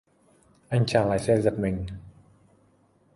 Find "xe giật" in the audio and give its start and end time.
1.19-1.53